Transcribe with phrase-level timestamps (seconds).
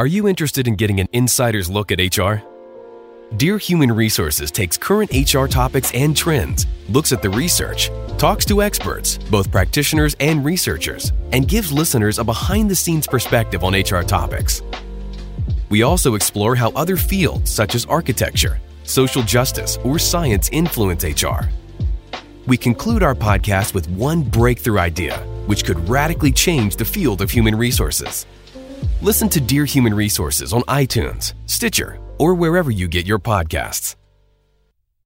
[0.00, 2.36] Are you interested in getting an insider's look at HR?
[3.36, 8.62] Dear Human Resources takes current HR topics and trends, looks at the research, talks to
[8.62, 14.00] experts, both practitioners and researchers, and gives listeners a behind the scenes perspective on HR
[14.00, 14.62] topics.
[15.68, 21.50] We also explore how other fields such as architecture, social justice, or science influence HR.
[22.46, 27.30] We conclude our podcast with one breakthrough idea, which could radically change the field of
[27.30, 28.24] human resources.
[29.02, 33.96] Listen to Dear Human Resources on iTunes, Stitcher, or wherever you get your podcasts.